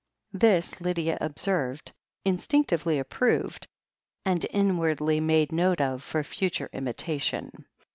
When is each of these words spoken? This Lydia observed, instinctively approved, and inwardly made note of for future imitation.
This 0.33 0.81
Lydia 0.81 1.15
observed, 1.21 1.91
instinctively 2.25 2.97
approved, 2.97 3.67
and 4.25 4.43
inwardly 4.49 5.19
made 5.19 5.51
note 5.51 5.79
of 5.79 6.01
for 6.01 6.23
future 6.23 6.71
imitation. 6.73 7.67